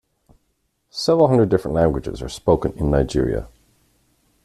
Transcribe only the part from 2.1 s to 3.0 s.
are spoken in